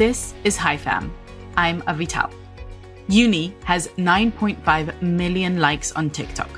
[0.00, 1.12] This is Hi Fam.
[1.58, 2.32] I'm Avital.
[3.08, 6.48] Uni has 9.5 million likes on TikTok.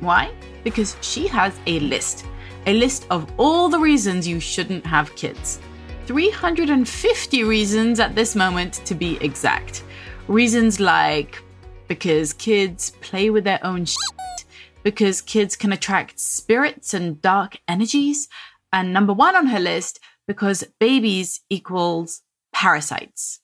[0.00, 0.32] Why?
[0.64, 2.24] Because she has a list,
[2.64, 5.60] a list of all the reasons you shouldn't have kids.
[6.06, 9.84] 350 reasons at this moment to be exact.
[10.26, 11.42] Reasons like
[11.88, 14.46] because kids play with their own shit,
[14.82, 18.28] because kids can attract spirits and dark energies,
[18.72, 22.22] and number one on her list, because babies equals
[22.58, 23.38] parasites.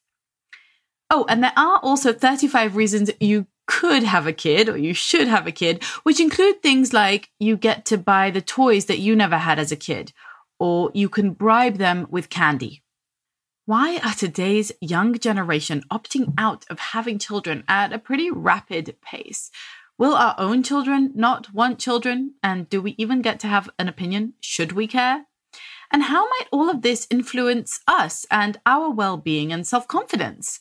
[1.09, 5.29] Oh, and there are also 35 reasons you could have a kid or you should
[5.29, 9.15] have a kid, which include things like you get to buy the toys that you
[9.15, 10.13] never had as a kid,
[10.59, 12.83] or you can bribe them with candy.
[13.67, 19.49] Why are today's young generation opting out of having children at a pretty rapid pace?
[19.97, 22.35] Will our own children not want children?
[22.43, 24.33] And do we even get to have an opinion?
[24.41, 25.27] Should we care?
[25.95, 30.61] And how might all of this influence us and our well being and self confidence?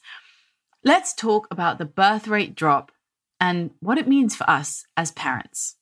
[0.84, 2.92] Let's talk about the birth rate drop
[3.40, 5.76] and what it means for us as parents.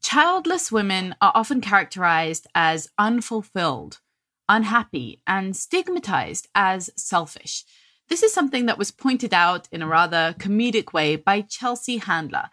[0.00, 3.98] Childless women are often characterized as unfulfilled
[4.48, 7.64] unhappy, and stigmatized as selfish.
[8.08, 12.44] This is something that was pointed out in a rather comedic way by Chelsea Handler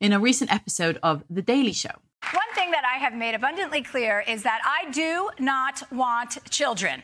[0.00, 2.00] in a recent episode of The Daily Show.
[2.30, 7.02] One thing that I have made abundantly clear is that I do not want children.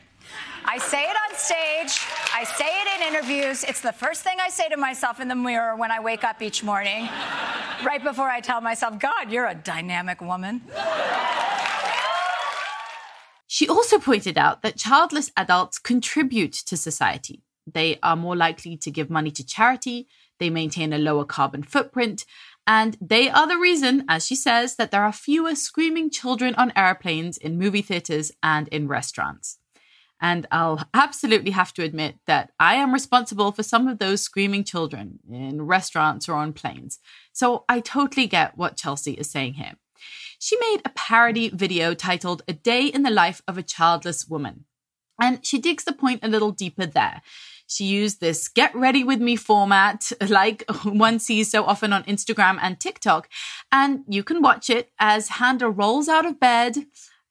[0.65, 2.07] I say it on stage.
[2.33, 3.63] I say it in interviews.
[3.63, 6.41] It's the first thing I say to myself in the mirror when I wake up
[6.41, 7.09] each morning,
[7.83, 10.61] right before I tell myself, God, you're a dynamic woman.
[13.47, 17.43] She also pointed out that childless adults contribute to society.
[17.71, 20.07] They are more likely to give money to charity,
[20.39, 22.25] they maintain a lower carbon footprint,
[22.69, 26.71] and they are the reason, as she says, that there are fewer screaming children on
[26.75, 29.57] airplanes, in movie theaters, and in restaurants.
[30.21, 34.63] And I'll absolutely have to admit that I am responsible for some of those screaming
[34.63, 36.99] children in restaurants or on planes.
[37.33, 39.73] So I totally get what Chelsea is saying here
[40.39, 44.65] she made a parody video titled A Day in the Life of a Childless Woman.
[45.21, 47.21] And she digs the point a little deeper there.
[47.69, 52.57] She used this get ready with me format, like one sees so often on Instagram
[52.61, 53.29] and TikTok.
[53.71, 56.87] And you can watch it as Handler rolls out of bed,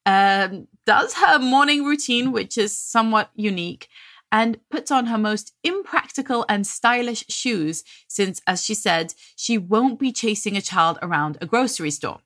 [0.07, 3.89] um, does her morning routine, which is somewhat unique,
[4.31, 9.99] and puts on her most impractical and stylish shoes, since, as she said, she won't
[9.99, 12.21] be chasing a child around a grocery store.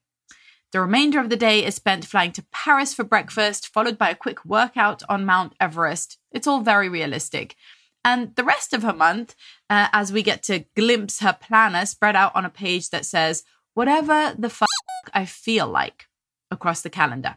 [0.72, 4.14] The remainder of the day is spent flying to Paris for breakfast, followed by a
[4.14, 6.18] quick workout on Mount Everest.
[6.30, 7.56] It's all very realistic.
[8.04, 9.34] And the rest of her month,
[9.70, 13.44] uh, as we get to glimpse her planner spread out on a page that says,
[13.74, 14.68] whatever the fuck
[15.12, 16.06] I feel like
[16.50, 17.36] across the calendar.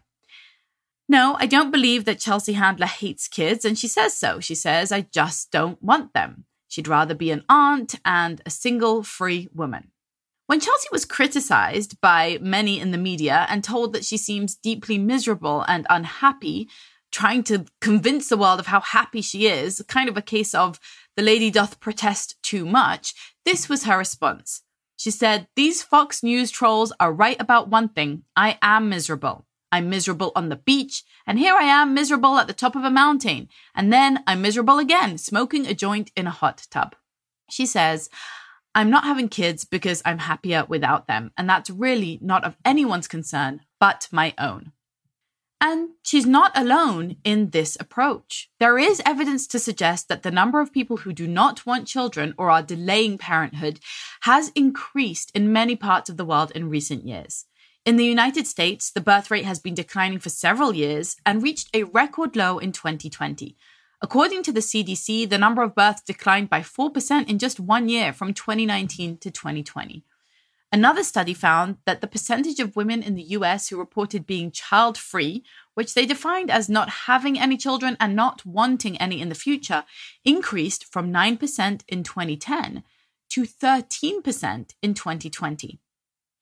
[1.07, 4.39] No, I don't believe that Chelsea Handler hates kids, and she says so.
[4.39, 6.45] She says, I just don't want them.
[6.67, 9.91] She'd rather be an aunt and a single free woman.
[10.47, 14.97] When Chelsea was criticized by many in the media and told that she seems deeply
[14.97, 16.69] miserable and unhappy,
[17.15, 20.81] trying to convince the world of how happy she is, kind of a case of
[21.15, 23.13] the lady doth protest too much,
[23.45, 24.63] this was her response.
[24.97, 28.23] She said, These Fox News trolls are right about one thing.
[28.35, 29.45] I am miserable.
[29.71, 32.91] I'm miserable on the beach, and here I am miserable at the top of a
[32.91, 36.97] mountain, and then I'm miserable again, smoking a joint in a hot tub.
[37.49, 38.09] She says,
[38.73, 43.07] I'm not having kids because I'm happier without them, and that's really not of anyone's
[43.07, 44.73] concern but my own.
[45.61, 48.49] And she's not alone in this approach.
[48.59, 52.33] There is evidence to suggest that the number of people who do not want children
[52.37, 53.79] or are delaying parenthood
[54.21, 57.45] has increased in many parts of the world in recent years.
[57.85, 61.69] In the United States, the birth rate has been declining for several years and reached
[61.73, 63.55] a record low in 2020,
[64.01, 68.13] According to the CDC, the number of births declined by 4% in just one year
[68.13, 70.03] from 2019 to 2020.
[70.75, 74.97] Another study found that the percentage of women in the US who reported being child
[74.97, 79.35] free, which they defined as not having any children and not wanting any in the
[79.35, 79.85] future,
[80.25, 82.83] increased from 9% in 2010
[83.29, 85.79] to 13% in 2020.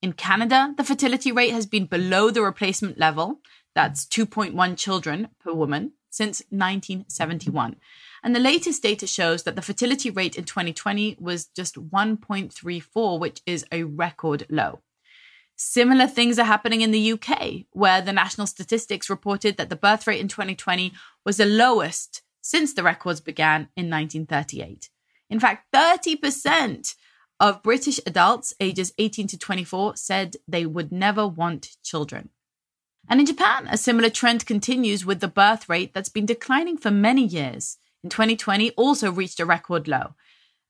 [0.02, 3.40] In Canada, the fertility rate has been below the replacement level,
[3.76, 7.76] that's 2.1 children per woman, since 1971.
[8.24, 13.42] And the latest data shows that the fertility rate in 2020 was just 1.34, which
[13.46, 14.80] is a record low.
[15.56, 20.08] Similar things are happening in the UK, where the national statistics reported that the birth
[20.08, 20.94] rate in 2020
[21.26, 24.90] was the lowest since the records began in 1938.
[25.30, 26.96] In fact, 30%
[27.40, 32.30] of British adults ages 18 to 24 said they would never want children.
[33.10, 36.90] And in Japan, a similar trend continues with the birth rate that's been declining for
[36.90, 37.78] many years.
[38.04, 40.16] In 2020 also reached a record low.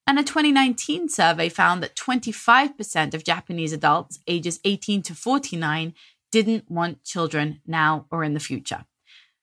[0.06, 5.94] And a 2019 survey found that 25% of Japanese adults ages 18 to 49
[6.31, 8.85] didn't want children now or in the future.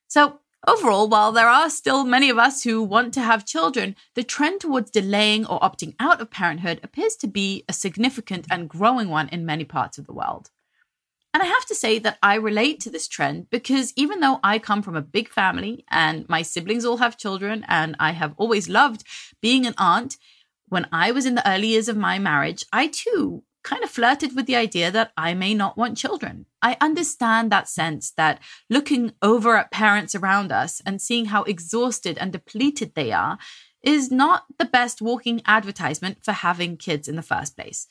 [0.07, 4.23] So, overall, while there are still many of us who want to have children, the
[4.23, 9.09] trend towards delaying or opting out of parenthood appears to be a significant and growing
[9.09, 10.51] one in many parts of the world.
[11.33, 14.59] And I have to say that I relate to this trend because even though I
[14.59, 18.67] come from a big family and my siblings all have children and I have always
[18.67, 19.05] loved
[19.41, 20.17] being an aunt,
[20.67, 24.35] when I was in the early years of my marriage, I too kind of flirted
[24.35, 26.47] with the idea that I may not want children.
[26.61, 28.39] I understand that sense that
[28.69, 33.37] looking over at parents around us and seeing how exhausted and depleted they are
[33.83, 37.87] is not the best walking advertisement for having kids in the first place.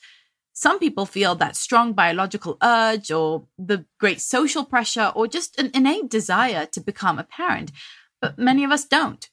[0.61, 5.71] Some people feel that strong biological urge or the great social pressure or just an
[5.73, 7.71] innate desire to become a parent,
[8.21, 9.27] but many of us don't.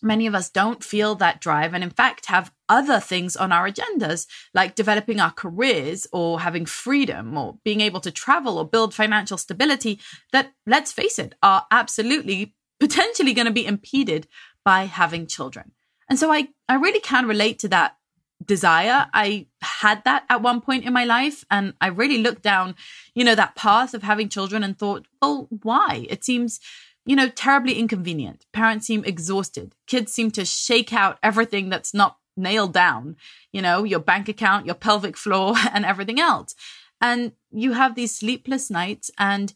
[0.00, 3.68] Many of us don't feel that drive and, in fact, have other things on our
[3.68, 8.94] agendas, like developing our careers or having freedom or being able to travel or build
[8.94, 9.98] financial stability
[10.30, 14.28] that, let's face it, are absolutely potentially going to be impeded
[14.64, 15.72] by having children.
[16.08, 17.96] And so I, I really can relate to that
[18.44, 19.06] desire.
[19.12, 21.44] I had that at one point in my life.
[21.50, 22.76] And I really looked down,
[23.14, 26.06] you know, that path of having children and thought, well, why?
[26.08, 26.60] It seems
[27.08, 28.44] you know, terribly inconvenient.
[28.52, 29.74] Parents seem exhausted.
[29.86, 33.16] Kids seem to shake out everything that's not nailed down,
[33.50, 36.54] you know, your bank account, your pelvic floor, and everything else.
[37.00, 39.54] And you have these sleepless nights and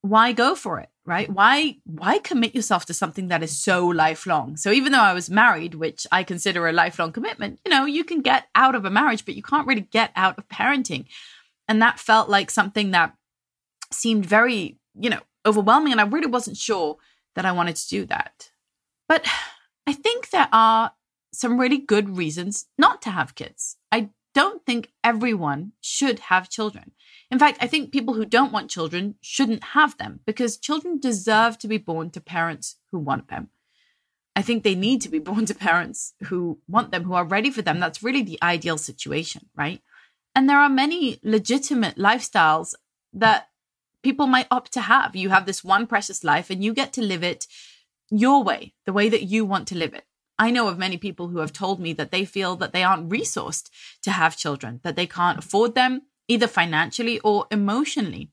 [0.00, 1.28] why go for it, right?
[1.28, 4.56] Why why commit yourself to something that is so lifelong?
[4.56, 8.04] So even though I was married, which I consider a lifelong commitment, you know, you
[8.04, 11.06] can get out of a marriage, but you can't really get out of parenting.
[11.66, 13.14] And that felt like something that
[13.90, 15.92] seemed very, you know, overwhelming.
[15.92, 16.96] And I really wasn't sure
[17.34, 18.50] that I wanted to do that.
[19.08, 19.26] But
[19.86, 20.92] I think there are
[21.32, 23.76] some really good reasons not to have kids.
[23.90, 26.92] I don't think everyone should have children.
[27.30, 31.58] In fact, I think people who don't want children shouldn't have them because children deserve
[31.58, 33.50] to be born to parents who want them.
[34.34, 37.50] I think they need to be born to parents who want them, who are ready
[37.50, 37.80] for them.
[37.80, 39.82] That's really the ideal situation, right?
[40.34, 42.74] And there are many legitimate lifestyles
[43.12, 43.48] that
[44.02, 45.16] people might opt to have.
[45.16, 47.46] You have this one precious life and you get to live it
[48.10, 50.04] your way, the way that you want to live it.
[50.38, 53.10] I know of many people who have told me that they feel that they aren't
[53.10, 53.68] resourced
[54.02, 58.30] to have children, that they can't afford them either financially or emotionally,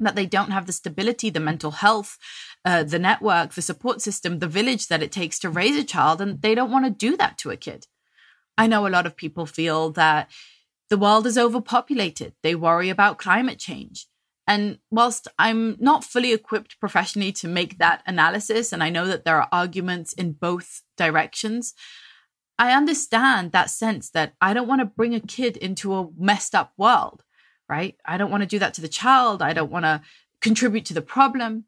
[0.00, 2.18] that they don't have the stability, the mental health,
[2.64, 6.20] uh, the network, the support system, the village that it takes to raise a child,
[6.20, 7.86] and they don't want to do that to a kid.
[8.58, 10.30] I know a lot of people feel that
[10.90, 12.34] the world is overpopulated.
[12.42, 14.06] They worry about climate change.
[14.46, 19.24] And whilst I'm not fully equipped professionally to make that analysis, and I know that
[19.24, 21.74] there are arguments in both directions,
[22.58, 26.54] I understand that sense that I don't want to bring a kid into a messed
[26.54, 27.24] up world,
[27.68, 27.96] right?
[28.04, 29.42] I don't want to do that to the child.
[29.42, 30.02] I don't want to
[30.40, 31.64] contribute to the problem.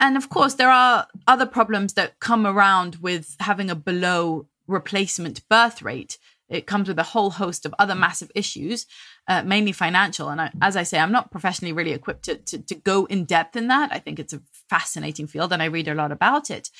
[0.00, 5.46] And of course, there are other problems that come around with having a below replacement
[5.48, 6.18] birth rate
[6.48, 8.86] it comes with a whole host of other massive issues,
[9.28, 10.28] uh, mainly financial.
[10.28, 13.24] And I, as I say, I'm not professionally really equipped to, to, to go in
[13.24, 13.92] depth in that.
[13.92, 16.70] I think it's a fascinating field and I read a lot about it.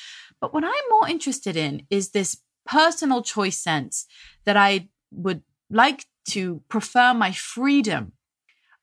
[0.40, 4.06] But what I'm more interested in is this personal choice sense
[4.44, 8.12] that I would like to prefer my freedom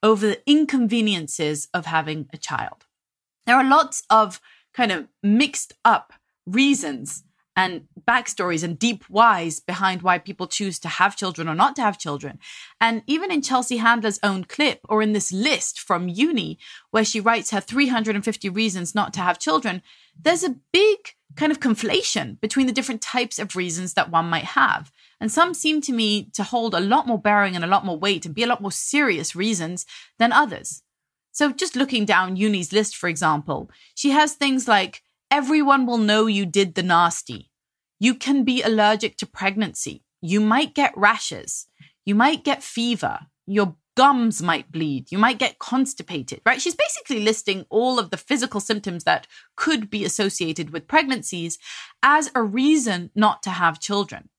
[0.04, 2.86] over the inconveniences of having a child.
[3.46, 4.40] There are lots of
[4.74, 6.14] kind of mixed up
[6.46, 7.24] reasons
[7.56, 11.82] and backstories and deep whys behind why people choose to have children or not to
[11.82, 12.40] have children.
[12.80, 16.58] And even in Chelsea Handler's own clip or in this list from uni,
[16.92, 19.82] where she writes her 350 reasons not to have children,
[20.20, 20.98] there's a big
[21.36, 24.92] kind of conflation between the different types of reasons that one might have.
[25.20, 27.98] And some seem to me to hold a lot more bearing and a lot more
[27.98, 29.86] weight and be a lot more serious reasons
[30.20, 30.84] than others.
[31.32, 36.26] So just looking down Uni's list, for example, she has things like everyone will know
[36.26, 37.52] you did the nasty.
[38.00, 40.04] You can be allergic to pregnancy.
[40.22, 41.68] You might get rashes.
[42.04, 43.20] You might get fever.
[43.46, 45.12] Your gums might bleed.
[45.12, 46.62] You might get constipated, right?
[46.62, 51.58] She's basically listing all of the physical symptoms that could be associated with pregnancies
[52.02, 54.30] as a reason not to have children.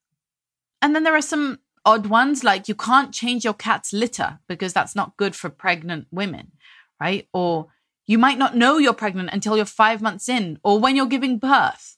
[0.80, 4.72] And then there are some odd ones like you can't change your cat's litter because
[4.72, 6.52] that's not good for pregnant women,
[7.00, 7.28] right?
[7.32, 7.68] Or
[8.06, 11.38] you might not know you're pregnant until you're five months in or when you're giving
[11.38, 11.96] birth.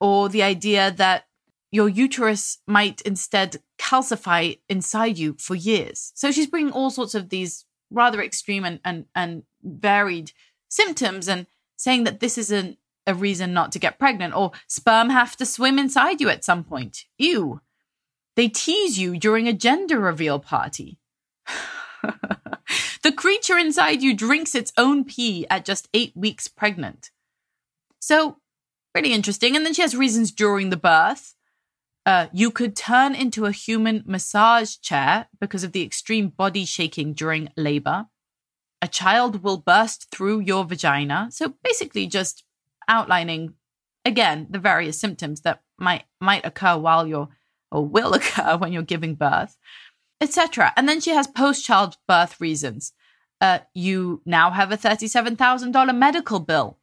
[0.00, 1.24] Or the idea that
[1.70, 6.12] your uterus might instead calcify inside you for years.
[6.14, 10.32] So she's bringing all sorts of these rather extreme and, and, and varied
[10.68, 11.46] symptoms and
[11.76, 15.46] saying that this is an, a reason not to get pregnant, or sperm have to
[15.46, 17.04] swim inside you at some point.
[17.18, 17.60] Ew.
[18.36, 20.98] They tease you during a gender reveal party.
[23.02, 27.10] the creature inside you drinks its own pee at just eight weeks pregnant.
[28.00, 28.38] So,
[28.92, 29.56] pretty interesting.
[29.56, 31.34] And then she has reasons during the birth.
[32.06, 37.12] Uh, you could turn into a human massage chair because of the extreme body shaking
[37.12, 38.06] during labor.
[38.80, 41.28] A child will burst through your vagina.
[41.30, 42.44] So basically, just
[42.88, 43.54] outlining
[44.04, 47.28] again the various symptoms that might might occur while you're
[47.70, 49.56] or will occur when you're giving birth,
[50.20, 50.72] etc.
[50.76, 52.92] And then she has post-child birth reasons.
[53.40, 56.78] Uh, you now have a thirty-seven thousand dollar medical bill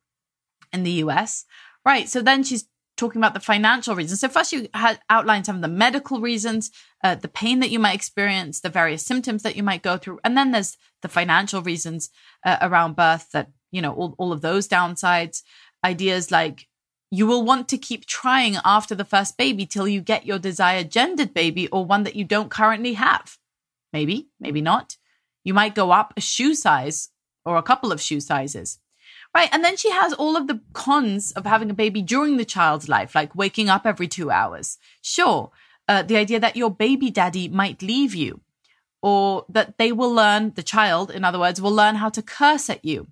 [0.71, 1.45] in the US,
[1.85, 2.07] right?
[2.07, 4.19] So then she's talking about the financial reasons.
[4.19, 6.71] So first, you had outlined some of the medical reasons,
[7.03, 10.19] uh, the pain that you might experience, the various symptoms that you might go through,
[10.23, 12.09] and then there's the financial reasons
[12.45, 13.31] uh, around birth.
[13.31, 15.43] That you know all, all of those downsides.
[15.85, 16.67] Ideas like
[17.11, 20.91] you will want to keep trying after the first baby till you get your desired
[20.91, 23.37] gendered baby or one that you don't currently have.
[23.93, 24.97] Maybe, maybe not.
[25.43, 27.09] You might go up a shoe size
[27.45, 28.79] or a couple of shoe sizes.
[29.35, 29.49] Right.
[29.51, 32.89] And then she has all of the cons of having a baby during the child's
[32.89, 34.77] life, like waking up every two hours.
[35.01, 35.51] Sure.
[35.87, 38.41] Uh, the idea that your baby daddy might leave you
[39.01, 42.69] or that they will learn, the child, in other words, will learn how to curse
[42.69, 43.07] at you.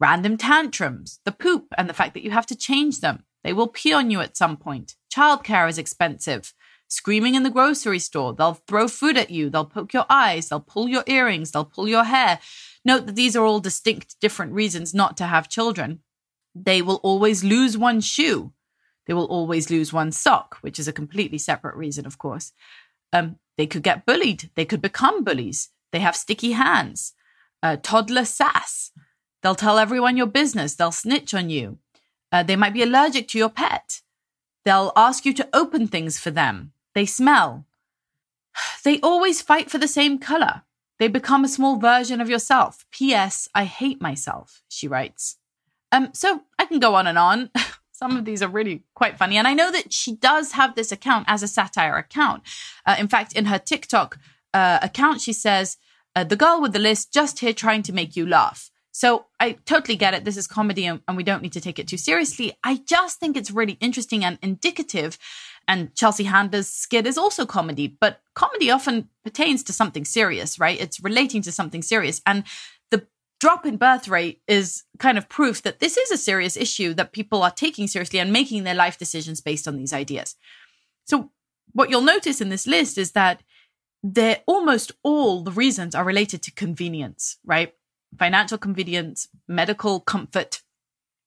[0.00, 3.24] Random tantrums, the poop, and the fact that you have to change them.
[3.42, 4.96] They will pee on you at some point.
[5.14, 6.52] Childcare is expensive.
[6.88, 8.34] Screaming in the grocery store.
[8.34, 9.48] They'll throw food at you.
[9.48, 10.48] They'll poke your eyes.
[10.48, 11.52] They'll pull your earrings.
[11.52, 12.40] They'll pull your hair.
[12.84, 16.00] Note that these are all distinct, different reasons not to have children.
[16.54, 18.52] They will always lose one shoe.
[19.06, 22.52] They will always lose one sock, which is a completely separate reason, of course.
[23.12, 24.50] Um, they could get bullied.
[24.54, 25.70] They could become bullies.
[25.92, 27.12] They have sticky hands.
[27.62, 28.92] Uh, toddler sass.
[29.42, 30.74] They'll tell everyone your business.
[30.74, 31.78] They'll snitch on you.
[32.32, 34.00] Uh, they might be allergic to your pet.
[34.64, 36.72] They'll ask you to open things for them.
[36.94, 37.66] They smell.
[38.84, 40.62] They always fight for the same color.
[40.98, 42.84] They become a small version of yourself.
[42.90, 43.48] P.S.
[43.54, 45.36] I hate myself, she writes.
[45.92, 47.50] Um, so I can go on and on.
[47.92, 49.36] Some of these are really quite funny.
[49.36, 52.42] And I know that she does have this account as a satire account.
[52.84, 54.18] Uh, in fact, in her TikTok
[54.52, 55.76] uh, account, she says,
[56.16, 58.70] uh, The girl with the list just here trying to make you laugh.
[58.90, 60.24] So I totally get it.
[60.24, 62.52] This is comedy and, and we don't need to take it too seriously.
[62.62, 65.18] I just think it's really interesting and indicative
[65.68, 70.80] and Chelsea Handler's skit is also comedy, but comedy often pertains to something serious, right?
[70.80, 72.20] It's relating to something serious.
[72.26, 72.44] And
[72.90, 73.06] the
[73.40, 77.12] drop in birth rate is kind of proof that this is a serious issue that
[77.12, 80.36] people are taking seriously and making their life decisions based on these ideas.
[81.04, 81.30] So,
[81.72, 83.42] what you'll notice in this list is that
[84.02, 87.72] they're almost all the reasons are related to convenience, right?
[88.18, 90.60] Financial convenience, medical comfort,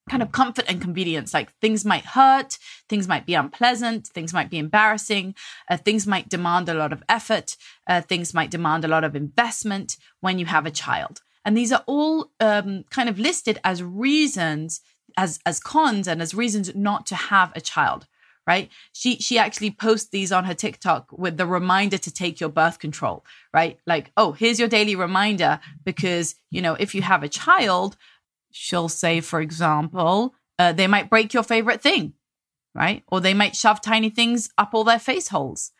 [0.09, 1.33] kind of comfort and convenience.
[1.33, 2.57] Like things might hurt,
[2.89, 5.35] things might be unpleasant, things might be embarrassing,
[5.69, 9.15] uh, things might demand a lot of effort, uh, things might demand a lot of
[9.15, 11.21] investment when you have a child.
[11.45, 14.81] And these are all um, kind of listed as reasons,
[15.15, 18.05] as as cons, and as reasons not to have a child.
[18.45, 18.69] Right?
[18.93, 22.79] She she actually posts these on her TikTok with the reminder to take your birth
[22.79, 23.25] control.
[23.53, 23.79] Right?
[23.85, 27.95] Like, oh, here's your daily reminder because you know if you have a child,
[28.57, 32.13] she'll say, for example, uh, they might break your favorite thing,
[32.73, 33.03] right?
[33.07, 35.71] Or they might shove tiny things up all their face holes,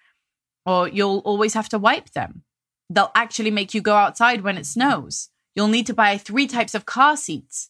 [0.65, 2.43] or you'll always have to wipe them.
[2.89, 5.29] They'll actually make you go outside when it snows.
[5.55, 7.69] You'll need to buy three types of car seats.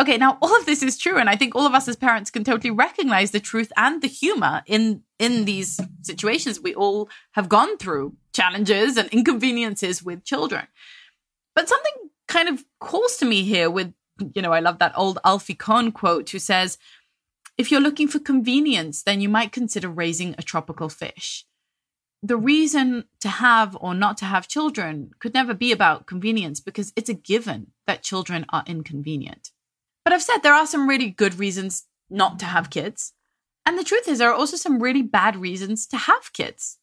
[0.00, 2.30] Okay, now all of this is true, and I think all of us as parents
[2.30, 6.60] can totally recognize the truth and the humor in in these situations.
[6.60, 10.68] We all have gone through challenges and inconveniences with children.
[11.56, 13.92] But something kind of calls to me here with
[14.34, 16.78] you know, I love that old Alfie Kohn quote who says,
[17.56, 21.44] if you're looking for convenience, then you might consider raising a tropical fish.
[22.22, 26.92] The reason to have or not to have children could never be about convenience because
[26.96, 29.50] it's a given that children are inconvenient.
[30.04, 33.12] But I've said there are some really good reasons not to have kids.
[33.66, 36.78] And the truth is, there are also some really bad reasons to have kids.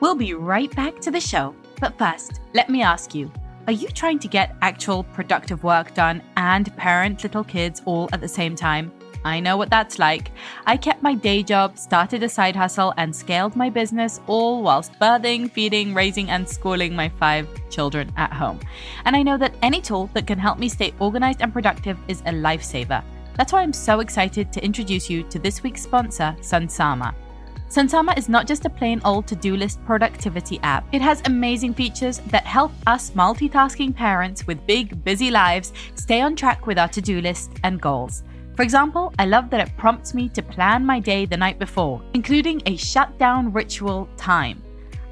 [0.00, 1.54] We'll be right back to the show.
[1.80, 3.30] But first, let me ask you
[3.66, 8.20] are you trying to get actual productive work done and parent little kids all at
[8.20, 8.92] the same time?
[9.24, 10.32] I know what that's like.
[10.66, 14.92] I kept my day job, started a side hustle, and scaled my business all whilst
[15.00, 18.60] birthing, feeding, raising, and schooling my five children at home.
[19.06, 22.20] And I know that any tool that can help me stay organized and productive is
[22.20, 23.02] a lifesaver.
[23.36, 27.14] That's why I'm so excited to introduce you to this week's sponsor, Sunsama.
[27.74, 30.86] Sunsama is not just a plain old to do list productivity app.
[30.92, 36.36] It has amazing features that help us multitasking parents with big, busy lives stay on
[36.36, 38.22] track with our to do list and goals.
[38.54, 42.00] For example, I love that it prompts me to plan my day the night before,
[42.14, 44.62] including a shutdown ritual time.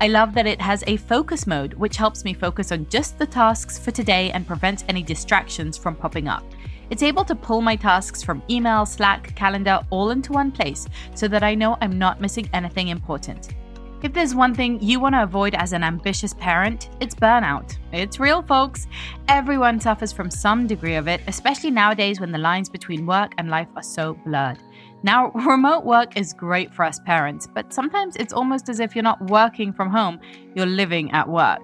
[0.01, 3.27] I love that it has a focus mode, which helps me focus on just the
[3.27, 6.45] tasks for today and prevents any distractions from popping up.
[6.93, 11.27] It's able to pull my tasks from email, Slack, calendar all into one place so
[11.27, 13.55] that I know I'm not missing anything important.
[14.03, 17.79] If there's one thing you want to avoid as an ambitious parent, it's burnout.
[17.95, 18.89] It's real, folks.
[19.29, 23.49] Everyone suffers from some degree of it, especially nowadays when the lines between work and
[23.49, 24.59] life are so blurred.
[25.03, 29.03] Now, remote work is great for us parents, but sometimes it's almost as if you're
[29.03, 30.21] not working from home,
[30.55, 31.63] you're living at work.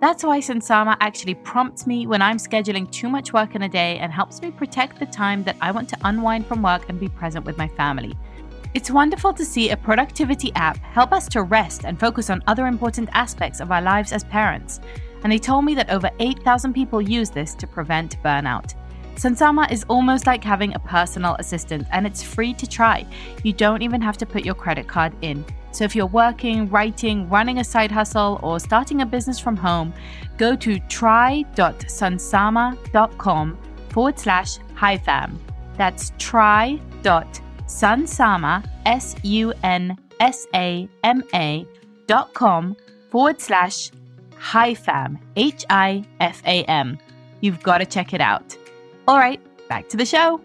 [0.00, 3.98] That's why Sunsama actually prompts me when I'm scheduling too much work in a day
[3.98, 7.08] and helps me protect the time that I want to unwind from work and be
[7.08, 8.16] present with my family.
[8.72, 12.66] It's wonderful to see a productivity app help us to rest and focus on other
[12.66, 14.80] important aspects of our lives as parents.
[15.22, 18.74] And they told me that over 8,000 people use this to prevent burnout.
[19.16, 23.04] Sunsama is almost like having a personal assistant and it's free to try.
[23.42, 25.44] You don't even have to put your credit card in.
[25.72, 29.94] So if you're working, writing, running a side hustle, or starting a business from home,
[30.36, 33.58] go to try.sunsama.com
[33.90, 35.38] forward slash HiFam.
[35.76, 36.80] That's try.sunsama,
[38.86, 41.66] S U N S A M A
[42.06, 42.76] dot com
[43.10, 43.90] forward slash
[44.38, 46.98] HiFam, H I F A M.
[47.40, 48.56] You've got to check it out.
[49.08, 50.40] All right, back to the show.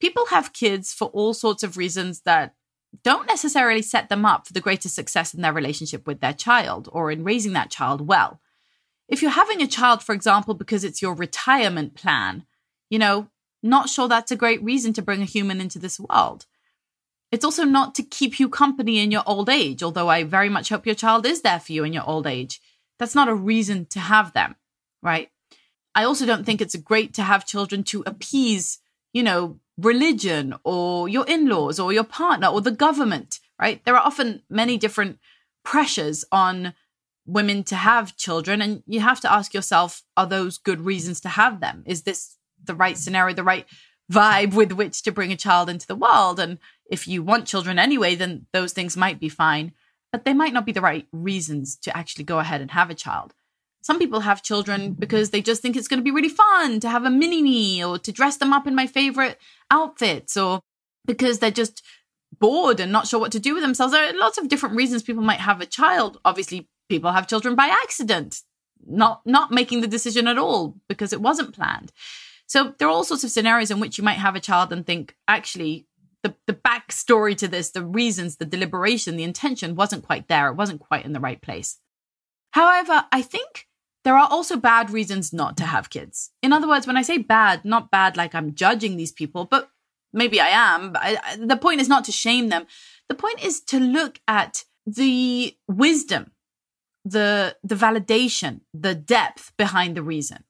[0.00, 2.55] People have kids for all sorts of reasons that
[3.02, 6.88] don't necessarily set them up for the greatest success in their relationship with their child
[6.92, 8.40] or in raising that child well.
[9.08, 12.44] If you're having a child, for example, because it's your retirement plan,
[12.90, 13.28] you know,
[13.62, 16.46] not sure that's a great reason to bring a human into this world.
[17.32, 20.68] It's also not to keep you company in your old age, although I very much
[20.68, 22.60] hope your child is there for you in your old age.
[22.98, 24.56] That's not a reason to have them,
[25.02, 25.28] right?
[25.94, 28.78] I also don't think it's great to have children to appease,
[29.12, 33.84] you know, religion or your in laws or your partner or the government, right?
[33.84, 35.18] There are often many different
[35.64, 36.74] pressures on
[37.26, 38.62] women to have children.
[38.62, 41.82] And you have to ask yourself, are those good reasons to have them?
[41.86, 43.66] Is this the right scenario, the right
[44.10, 46.40] vibe with which to bring a child into the world?
[46.40, 46.58] And
[46.90, 49.72] if you want children anyway, then those things might be fine,
[50.12, 52.94] but they might not be the right reasons to actually go ahead and have a
[52.94, 53.34] child.
[53.86, 56.88] Some people have children because they just think it's going to be really fun to
[56.88, 59.38] have a mini me or to dress them up in my favorite
[59.70, 60.60] outfits or
[61.06, 61.84] because they're just
[62.36, 63.92] bored and not sure what to do with themselves.
[63.92, 66.18] There are lots of different reasons people might have a child.
[66.24, 68.40] Obviously, people have children by accident,
[68.84, 71.92] not not making the decision at all because it wasn't planned.
[72.48, 74.84] So there are all sorts of scenarios in which you might have a child and
[74.84, 75.86] think, actually,
[76.24, 80.48] the, the backstory to this, the reasons, the deliberation, the intention wasn't quite there.
[80.48, 81.78] It wasn't quite in the right place.
[82.50, 83.68] However, I think
[84.06, 86.30] there are also bad reasons not to have kids.
[86.40, 89.68] In other words, when I say bad, not bad like I'm judging these people, but
[90.12, 90.92] maybe I am.
[90.92, 92.68] But I, the point is not to shame them.
[93.08, 96.30] The point is to look at the wisdom,
[97.04, 100.44] the the validation, the depth behind the reason.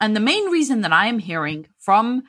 [0.00, 2.24] And the main reason that I am hearing from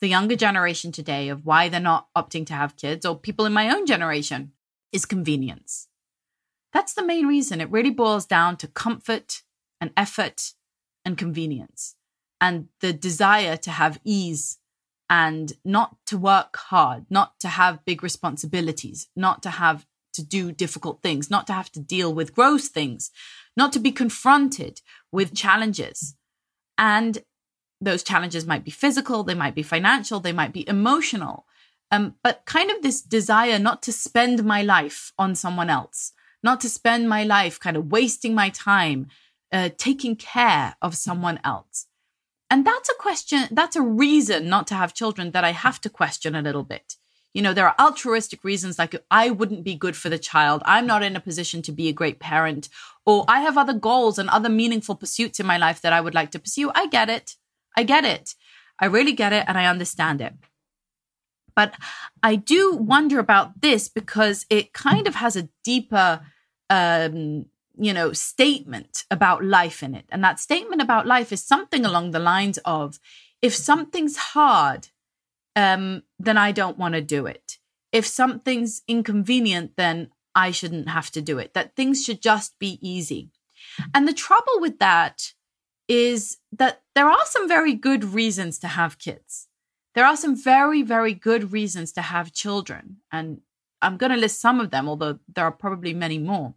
[0.00, 3.52] the younger generation today of why they're not opting to have kids or people in
[3.52, 4.52] my own generation
[4.92, 5.88] is convenience.
[6.72, 7.60] That's the main reason.
[7.60, 9.42] It really boils down to comfort
[9.82, 10.52] and effort
[11.04, 11.96] and convenience
[12.40, 14.58] and the desire to have ease
[15.10, 20.52] and not to work hard, not to have big responsibilities, not to have to do
[20.52, 23.10] difficult things, not to have to deal with gross things,
[23.56, 26.14] not to be confronted with challenges.
[26.78, 27.18] And
[27.80, 31.44] those challenges might be physical, they might be financial, they might be emotional.
[31.90, 36.60] Um, but kind of this desire not to spend my life on someone else, not
[36.60, 39.08] to spend my life kind of wasting my time
[39.52, 41.86] uh, taking care of someone else?
[42.50, 45.90] And that's a question, that's a reason not to have children that I have to
[45.90, 46.96] question a little bit.
[47.32, 50.62] You know, there are altruistic reasons like I wouldn't be good for the child.
[50.66, 52.68] I'm not in a position to be a great parent,
[53.06, 56.14] or I have other goals and other meaningful pursuits in my life that I would
[56.14, 56.70] like to pursue.
[56.74, 57.36] I get it.
[57.74, 58.34] I get it.
[58.78, 60.34] I really get it and I understand it.
[61.54, 61.74] But
[62.22, 66.20] I do wonder about this because it kind of has a deeper
[66.68, 67.46] um,
[67.78, 70.06] you know, statement about life in it.
[70.10, 72.98] And that statement about life is something along the lines of
[73.40, 74.88] if something's hard,
[75.56, 77.58] um, then I don't want to do it.
[77.90, 81.54] If something's inconvenient, then I shouldn't have to do it.
[81.54, 83.30] That things should just be easy.
[83.94, 85.32] And the trouble with that
[85.88, 89.48] is that there are some very good reasons to have kids.
[89.94, 92.98] There are some very, very good reasons to have children.
[93.10, 93.42] And
[93.82, 96.54] I'm going to list some of them, although there are probably many more.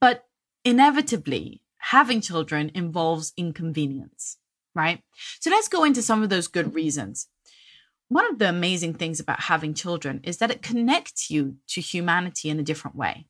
[0.00, 0.24] But
[0.64, 4.38] inevitably, having children involves inconvenience,
[4.74, 5.02] right?
[5.40, 7.28] So let's go into some of those good reasons.
[8.08, 12.50] one of the amazing things about having children is that it connects you to humanity
[12.50, 13.26] in a different way.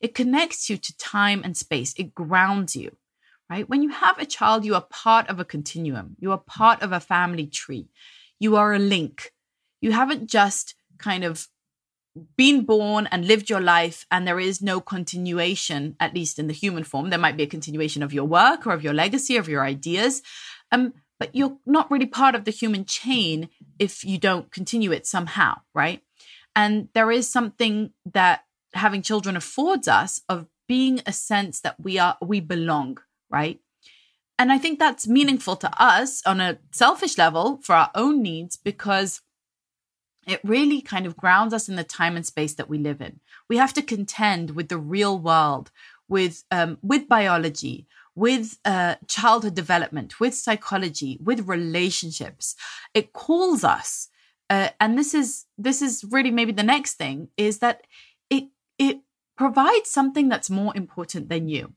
[0.00, 1.94] It connects you to time and space.
[1.96, 2.96] It grounds you,
[3.48, 3.68] right?
[3.68, 6.16] When you have a child, you are part of a continuum.
[6.20, 7.88] You are part of a family tree.
[8.38, 9.32] You are a link.
[9.80, 11.48] You haven't just kind of
[12.36, 16.52] been born and lived your life and there is no continuation at least in the
[16.52, 17.10] human form.
[17.10, 19.64] There might be a continuation of your work or of your legacy or of your
[19.64, 20.22] ideas
[20.72, 25.06] um, but you're not really part of the human chain if you don't continue it
[25.06, 26.02] somehow right?
[26.56, 31.98] And there is something that having children affords us of being a sense that we
[31.98, 32.98] are we belong
[33.30, 33.60] right?
[34.38, 38.56] And i think that's meaningful to us on a selfish level for our own needs
[38.56, 39.20] because
[40.26, 43.20] it really kind of grounds us in the time and space that we live in.
[43.48, 45.70] We have to contend with the real world,
[46.08, 52.54] with um, with biology, with uh, childhood development, with psychology, with relationships.
[52.92, 54.08] It calls us,
[54.50, 57.86] uh, and this is this is really maybe the next thing is that
[58.28, 59.00] it it
[59.36, 61.72] provides something that's more important than you.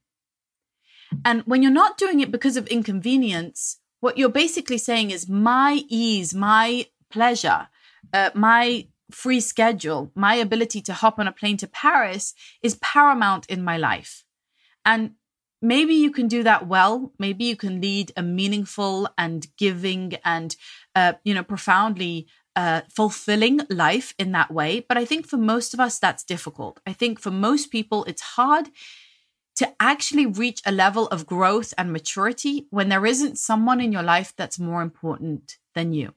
[1.24, 5.84] And when you're not doing it because of inconvenience, what you're basically saying is my
[5.88, 7.70] ease, my pleasure
[8.12, 13.46] uh, my free schedule, my ability to hop on a plane to Paris is paramount
[13.48, 14.24] in my life.
[14.86, 15.12] And
[15.62, 17.14] maybe you can do that well.
[17.20, 20.56] Maybe you can lead a meaningful and giving and,
[20.96, 24.80] uh, you know, profoundly uh, fulfilling life in that way.
[24.88, 26.80] But I think for most of us, that's difficult.
[26.86, 28.70] I think for most people, it's hard
[29.56, 34.04] to actually reach a level of growth and maturity when there isn't someone in your
[34.04, 36.14] life that's more important than you.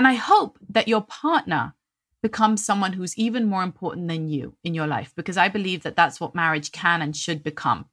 [0.00, 1.74] And I hope that your partner
[2.22, 5.94] becomes someone who's even more important than you in your life, because I believe that
[5.94, 7.84] that's what marriage can and should become.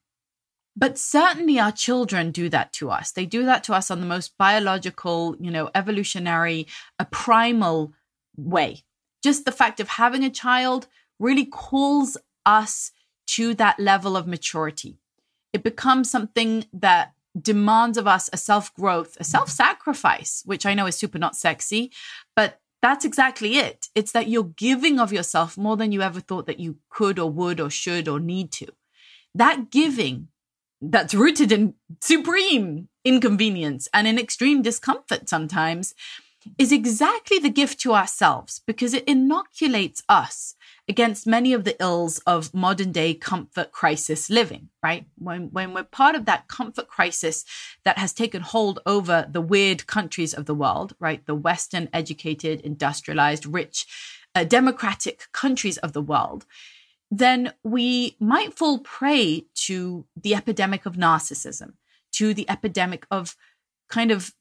[0.73, 3.11] But certainly our children do that to us.
[3.11, 6.67] They do that to us on the most biological, you know, evolutionary,
[6.97, 7.91] a primal
[8.37, 8.85] way.
[9.21, 10.87] Just the fact of having a child
[11.19, 12.15] really calls
[12.45, 12.93] us
[13.35, 14.97] to that level of maturity.
[15.51, 20.73] It becomes something that demands of us a self growth, a self sacrifice, which I
[20.73, 21.91] know is super not sexy,
[22.35, 23.87] but that's exactly it.
[23.95, 27.29] It's that you're giving of yourself more than you ever thought that you could or
[27.29, 28.67] would or should or need to.
[29.33, 30.29] That giving
[30.81, 35.95] that's rooted in supreme inconvenience and in extreme discomfort sometimes
[36.57, 40.55] is exactly the gift to ourselves because it inoculates us
[40.87, 45.05] against many of the ills of modern day comfort crisis living, right?
[45.17, 47.43] When, when we're part of that comfort crisis
[47.83, 51.25] that has taken hold over the weird countries of the world, right?
[51.25, 53.85] The Western educated, industrialized, rich,
[54.33, 56.45] uh, democratic countries of the world,
[57.11, 61.73] then we might fall prey to the epidemic of narcissism,
[62.13, 63.35] to the epidemic of
[63.89, 64.33] kind of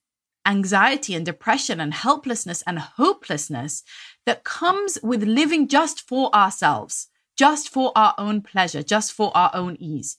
[0.46, 3.82] anxiety and depression and helplessness and hopelessness
[4.24, 9.50] that comes with living just for ourselves, just for our own pleasure, just for our
[9.52, 10.18] own ease.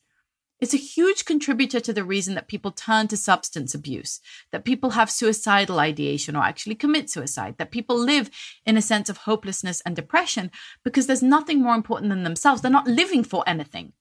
[0.59, 4.19] It's a huge contributor to the reason that people turn to substance abuse,
[4.51, 8.31] that people have suicidal ideation or actually commit suicide, that people live
[8.65, 10.49] in a sense of hopelessness and depression
[10.83, 12.61] because there's nothing more important than themselves.
[12.61, 13.93] They're not living for anything.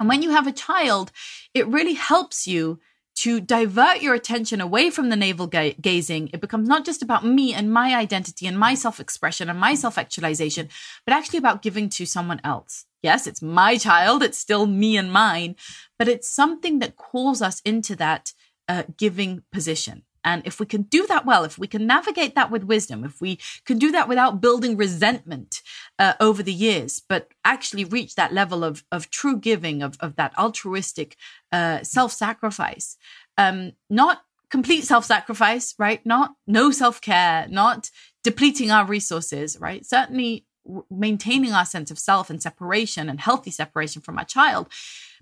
[0.00, 1.12] And when you have a child,
[1.52, 2.80] it really helps you
[3.16, 7.24] to divert your attention away from the navel ga- gazing, it becomes not just about
[7.24, 10.68] me and my identity and my self expression and my self actualization,
[11.04, 12.84] but actually about giving to someone else.
[13.02, 15.56] Yes, it's my child, it's still me and mine,
[15.98, 18.32] but it's something that calls us into that
[18.68, 20.02] uh, giving position.
[20.26, 23.20] And if we can do that well, if we can navigate that with wisdom, if
[23.20, 25.62] we can do that without building resentment
[26.00, 30.16] uh, over the years, but actually reach that level of, of true giving, of, of
[30.16, 31.16] that altruistic
[31.52, 32.96] uh, self sacrifice,
[33.38, 36.04] um, not complete self sacrifice, right?
[36.04, 37.90] Not no self care, not
[38.24, 39.86] depleting our resources, right?
[39.86, 40.44] Certainly
[40.90, 44.66] maintaining our sense of self and separation and healthy separation from our child.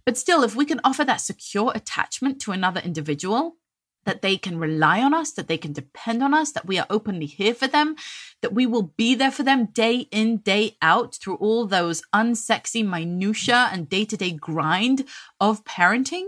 [0.07, 3.57] But still, if we can offer that secure attachment to another individual,
[4.05, 6.87] that they can rely on us, that they can depend on us, that we are
[6.91, 7.97] openly here for them,
[8.43, 12.87] that we will be there for them day in, day out through all those unsexy
[12.87, 15.05] minutia and day to day grind
[15.41, 16.27] of parenting,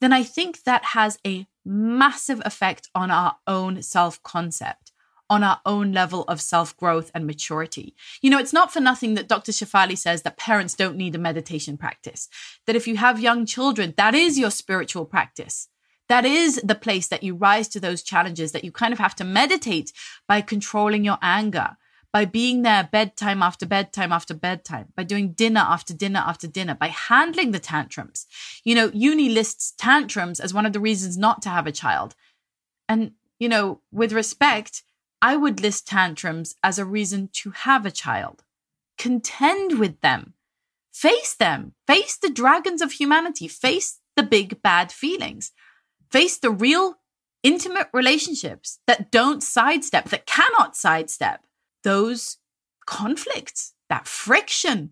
[0.00, 4.92] then I think that has a massive effect on our own self concept,
[5.28, 7.94] on our own level of self growth and maturity.
[8.22, 9.52] You know, it's not for nothing that Dr.
[9.52, 12.28] Shefali says that parents don't need a meditation practice,
[12.66, 15.68] that if you have young children, that is your spiritual practice
[16.10, 19.14] that is the place that you rise to those challenges that you kind of have
[19.14, 19.92] to meditate
[20.26, 21.76] by controlling your anger,
[22.12, 26.74] by being there bedtime after bedtime after bedtime, by doing dinner after dinner after dinner,
[26.74, 28.26] by handling the tantrums.
[28.64, 32.16] You know, uni lists tantrums as one of the reasons not to have a child.
[32.88, 34.82] And, you know, with respect,
[35.22, 38.42] I would list tantrums as a reason to have a child.
[38.98, 40.34] Contend with them.
[40.92, 41.74] Face them.
[41.86, 43.46] Face the dragons of humanity.
[43.46, 45.52] Face the big bad feelings.
[46.10, 46.96] Face the real
[47.42, 51.44] intimate relationships that don't sidestep, that cannot sidestep
[51.84, 52.38] those
[52.86, 54.90] conflicts, that friction.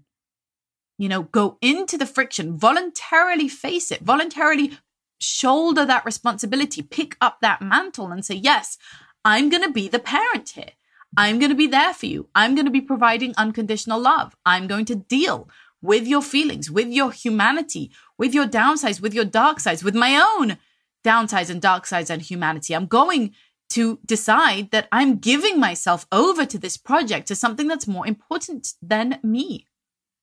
[0.97, 4.79] You know, go into the friction, voluntarily face it, voluntarily
[5.21, 8.79] shoulder that responsibility, pick up that mantle and say, Yes,
[9.25, 10.71] I'm going to be the parent here.
[11.17, 12.29] I'm going to be there for you.
[12.35, 14.37] I'm going to be providing unconditional love.
[14.45, 15.49] I'm going to deal
[15.81, 20.23] with your feelings, with your humanity, with your downsides, with your dark sides, with my
[20.39, 20.59] own
[21.05, 22.75] downsides and dark sides and humanity.
[22.75, 23.35] I'm going
[23.71, 28.75] to decide that I'm giving myself over to this project to something that's more important
[28.81, 29.67] than me.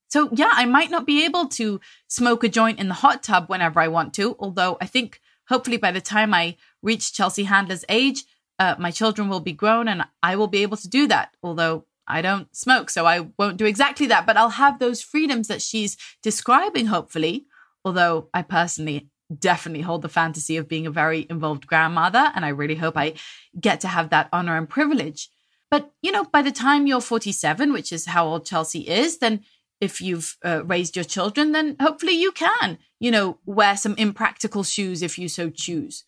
[0.07, 3.47] So, yeah, I might not be able to smoke a joint in the hot tub
[3.47, 7.85] whenever I want to, although I think hopefully by the time I reach Chelsea Handler's
[7.89, 8.23] age,
[8.57, 11.35] uh, my children will be grown and I will be able to do that.
[11.43, 15.47] Although I don't smoke, so I won't do exactly that, but I'll have those freedoms
[15.47, 17.45] that she's describing, hopefully.
[17.83, 19.09] Although I personally
[19.39, 23.13] definitely hold the fantasy of being a very involved grandmother, and I really hope I
[23.59, 25.29] get to have that honor and privilege.
[25.71, 29.43] But, you know, by the time you're 47, which is how old Chelsea is, then
[29.81, 34.63] if you've uh, raised your children, then hopefully you can, you know, wear some impractical
[34.63, 36.05] shoes if you so choose,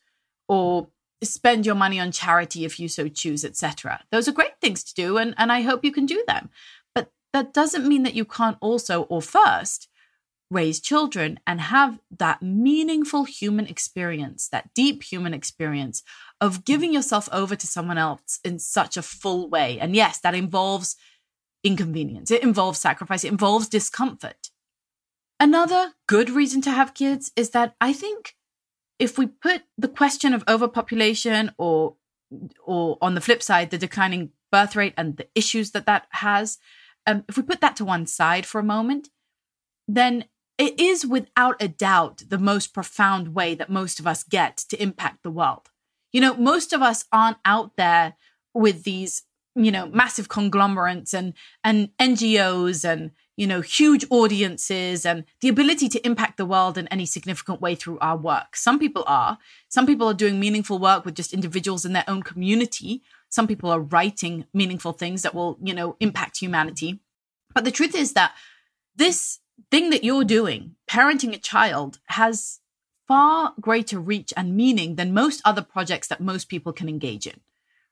[0.47, 0.87] or
[1.23, 4.03] spend your money on charity if you so choose, etc.
[4.11, 6.49] Those are great things to do, and, and I hope you can do them.
[6.95, 9.89] But that doesn't mean that you can't also, or first,
[10.49, 16.03] raise children and have that meaningful human experience, that deep human experience
[16.39, 19.79] of giving yourself over to someone else in such a full way.
[19.79, 20.95] And yes, that involves
[21.63, 24.49] inconvenience, it involves sacrifice, it involves discomfort.
[25.39, 28.35] Another good reason to have kids is that I think
[28.99, 31.95] if we put the question of overpopulation or
[32.65, 36.57] or on the flip side the declining birth rate and the issues that that has
[37.05, 39.09] um, if we put that to one side for a moment
[39.87, 40.25] then
[40.57, 44.81] it is without a doubt the most profound way that most of us get to
[44.81, 45.69] impact the world
[46.11, 48.15] you know most of us aren't out there
[48.53, 49.23] with these
[49.55, 55.87] you know massive conglomerates and and ngos and you know, huge audiences and the ability
[55.87, 58.55] to impact the world in any significant way through our work.
[58.55, 59.37] Some people are.
[59.69, 63.03] Some people are doing meaningful work with just individuals in their own community.
[63.29, 66.99] Some people are writing meaningful things that will, you know, impact humanity.
[67.53, 68.33] But the truth is that
[68.95, 69.39] this
[69.71, 72.59] thing that you're doing, parenting a child, has
[73.07, 77.39] far greater reach and meaning than most other projects that most people can engage in,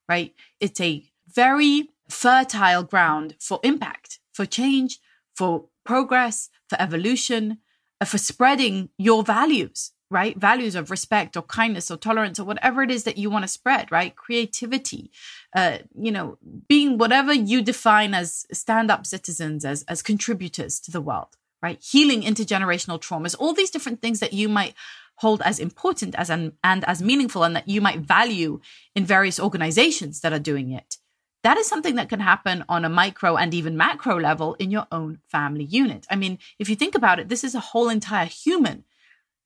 [0.10, 0.34] right?
[0.60, 5.00] It's a very fertile ground for impact, for change,
[5.36, 7.60] for progress, for evolution,
[8.02, 10.38] uh, for spreading your values, right?
[10.38, 13.48] Values of respect or kindness or tolerance or whatever it is that you want to
[13.48, 14.16] spread, right?
[14.16, 15.12] Creativity,
[15.56, 20.92] uh, you know, being whatever you define as stand up citizens, as, as contributors to
[20.92, 21.82] the world, right?
[21.84, 24.74] Healing intergenerational traumas, all these different things that you might
[25.18, 28.60] hold as important as an, and as meaningful and that you might value
[28.96, 30.98] in various organizations that are doing it
[31.46, 34.88] that is something that can happen on a micro and even macro level in your
[34.92, 36.08] own family unit.
[36.10, 38.84] I mean, if you think about it, this is a whole entire human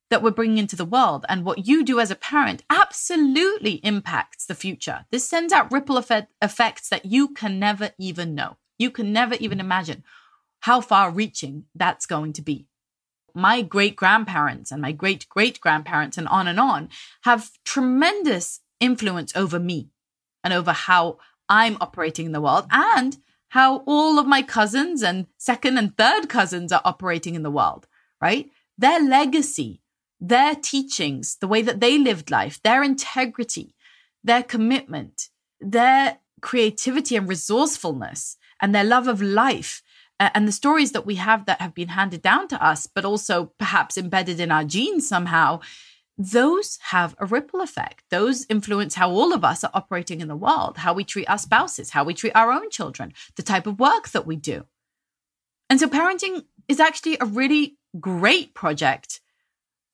[0.08, 1.26] that we're bringing into the world.
[1.28, 5.04] And what you do as a parent absolutely impacts the future.
[5.10, 8.56] This sends out ripple effect, effects that you can never even know.
[8.78, 10.02] You can never even imagine
[10.60, 12.66] how far reaching that's going to be.
[13.34, 16.88] My great grandparents and my great great grandparents and on and on
[17.22, 19.90] have tremendous influence over me
[20.42, 21.18] and over how
[21.48, 23.18] I'm operating in the world and
[23.50, 27.86] how all of my cousins and second and third cousins are operating in the world,
[28.20, 28.50] right?
[28.78, 29.82] Their legacy,
[30.20, 33.74] their teachings, the way that they lived life, their integrity,
[34.22, 35.28] their commitment,
[35.60, 39.82] their creativity and resourcefulness, and their love of life,
[40.20, 43.52] and the stories that we have that have been handed down to us, but also
[43.58, 45.60] perhaps embedded in our genes somehow,
[46.18, 48.04] those have a ripple effect.
[48.10, 51.38] Those influence how all of us are operating in the world, how we treat our
[51.38, 54.66] spouses, how we treat our own children, the type of work that we do.
[55.70, 59.20] And so parenting is actually a really great project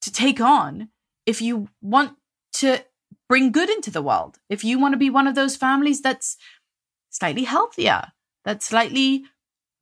[0.02, 0.88] to take on
[1.24, 2.16] if you want
[2.54, 2.84] to
[3.28, 4.38] bring good into the world.
[4.48, 6.36] If you want to be one of those families that's
[7.10, 8.12] slightly healthier,
[8.44, 9.24] that's slightly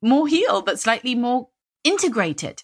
[0.05, 1.49] more healed, but slightly more
[1.83, 2.63] integrated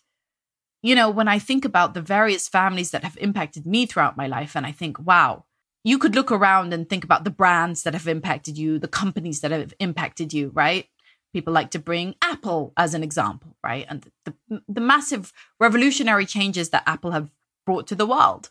[0.82, 4.26] you know, when I think about the various families that have impacted me throughout my
[4.26, 5.44] life, and I think, wow,
[5.84, 9.40] you could look around and think about the brands that have impacted you, the companies
[9.40, 10.86] that have impacted you, right?
[11.32, 13.86] People like to bring Apple as an example, right?
[13.88, 17.30] And the, the, massive revolutionary changes that Apple have
[17.66, 18.50] brought to the world.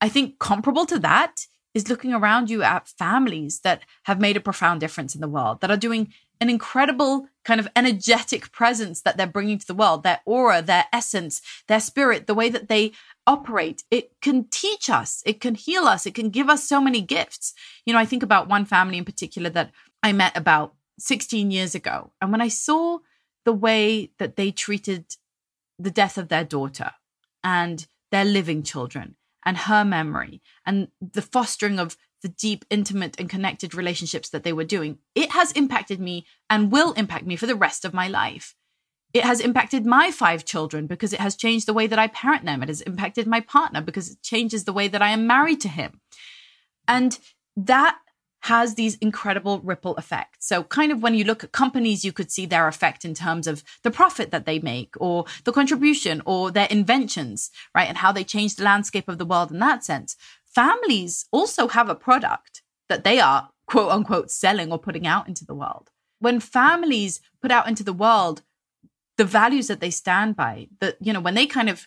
[0.00, 4.40] I think comparable to that is looking around you at families that have made a
[4.40, 9.16] profound difference in the world, that are doing an incredible kind of energetic presence that
[9.16, 12.92] they're bringing to the world, their aura, their essence, their spirit, the way that they
[13.26, 13.84] operate.
[13.90, 17.54] It can teach us, it can heal us, it can give us so many gifts.
[17.84, 19.70] You know, I think about one family in particular that
[20.02, 22.12] I met about 16 years ago.
[22.20, 22.98] And when I saw
[23.44, 25.16] the way that they treated
[25.78, 26.92] the death of their daughter
[27.42, 33.28] and their living children and her memory and the fostering of the deep, intimate, and
[33.28, 37.46] connected relationships that they were doing, it has impacted me and will impact me for
[37.46, 38.54] the rest of my life.
[39.12, 42.44] It has impacted my five children because it has changed the way that I parent
[42.44, 42.62] them.
[42.62, 45.68] It has impacted my partner because it changes the way that I am married to
[45.68, 46.00] him.
[46.86, 47.18] And
[47.56, 47.98] that
[48.44, 50.46] has these incredible ripple effects.
[50.46, 53.46] So, kind of when you look at companies, you could see their effect in terms
[53.46, 57.88] of the profit that they make, or the contribution, or their inventions, right?
[57.88, 60.16] And how they change the landscape of the world in that sense.
[60.54, 65.44] Families also have a product that they are quote unquote selling or putting out into
[65.44, 65.90] the world.
[66.18, 68.42] When families put out into the world
[69.16, 71.86] the values that they stand by, that, you know, when they kind of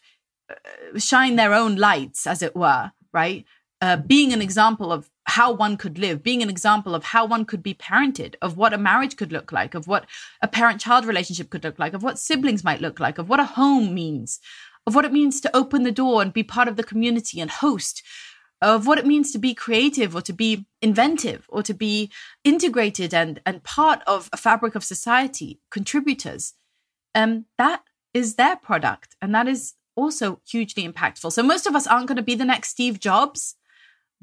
[0.51, 3.43] uh, shine their own lights, as it were, right?
[3.81, 7.43] Uh, being an example of how one could live, being an example of how one
[7.43, 10.05] could be parented, of what a marriage could look like, of what
[10.43, 13.39] a parent child relationship could look like, of what siblings might look like, of what
[13.39, 14.39] a home means,
[14.85, 17.49] of what it means to open the door and be part of the community and
[17.49, 18.03] host,
[18.63, 22.09] of what it means to be creative or to be inventive or to be
[22.45, 26.53] integrated and, and part of a fabric of society, contributors.
[27.13, 29.17] Um, that is their product.
[29.21, 31.33] And that is also hugely impactful.
[31.33, 33.55] So most of us aren't going to be the next Steve Jobs,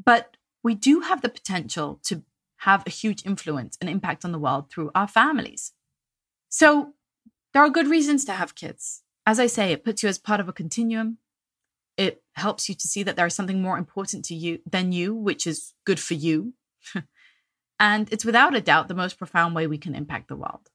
[0.02, 2.22] but we do have the potential to
[2.60, 5.72] have a huge influence and impact on the world through our families.
[6.48, 6.94] So
[7.52, 9.02] there are good reasons to have kids.
[9.26, 11.18] As I say, it puts you as part of a continuum.
[12.00, 15.14] It helps you to see that there is something more important to you than you,
[15.14, 16.54] which is good for you.
[17.78, 20.70] and it's without a doubt the most profound way we can impact the world.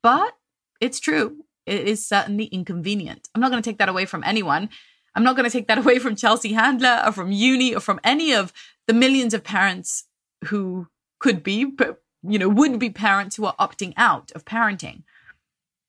[0.00, 0.34] But
[0.80, 1.44] it's true.
[1.66, 3.28] It is certainly inconvenient.
[3.34, 4.68] I'm not going to take that away from anyone.
[5.16, 7.98] I'm not going to take that away from Chelsea Handler or from Uni or from
[8.04, 8.52] any of
[8.86, 10.04] the millions of parents
[10.44, 10.86] who
[11.18, 15.02] could be, but you know, would be parents who are opting out of parenting.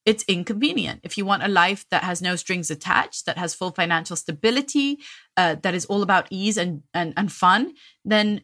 [0.05, 1.01] It's inconvenient.
[1.03, 4.99] If you want a life that has no strings attached, that has full financial stability,
[5.35, 8.41] uh, that is all about ease and, and, and fun, then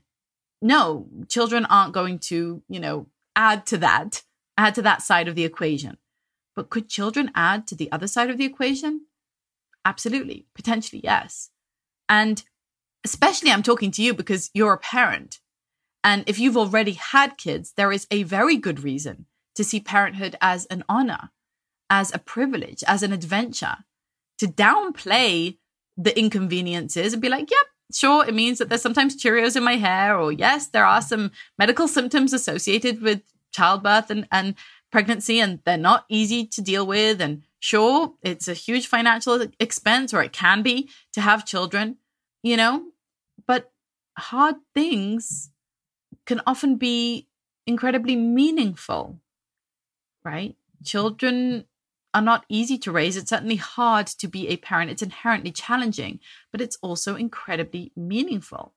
[0.62, 4.24] no, children aren't going to, you know, add to that,
[4.58, 5.98] add to that side of the equation.
[6.56, 9.06] But could children add to the other side of the equation?
[9.86, 10.48] Absolutely.
[10.54, 11.50] Potentially, yes.
[12.10, 12.44] And
[13.04, 15.40] especially I'm talking to you because you're a parent.
[16.04, 20.36] And if you've already had kids, there is a very good reason to see parenthood
[20.42, 21.30] as an honor,
[21.92, 23.80] as a privilege, as an adventure,
[24.40, 25.58] to downplay
[25.98, 29.76] the inconveniences and be like, yep, sure, it means that there's sometimes Cheerios in my
[29.76, 34.56] hair, or yes, there are some medical symptoms associated with childbirth and, and
[34.90, 37.20] pregnancy, and they're not easy to deal with.
[37.20, 41.98] And sure, it's a huge financial expense, or it can be to have children,
[42.42, 42.86] you know,
[43.46, 43.72] but
[44.18, 45.50] hard things
[46.26, 47.28] can often be
[47.68, 49.20] incredibly meaningful,
[50.24, 50.56] right?
[50.86, 51.66] Children
[52.14, 53.18] are not easy to raise.
[53.18, 54.92] It's certainly hard to be a parent.
[54.92, 56.20] It's inherently challenging,
[56.52, 58.74] but it's also incredibly meaningful.